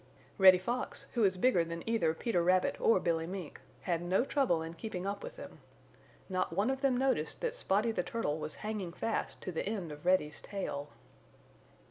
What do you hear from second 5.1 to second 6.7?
with them. Not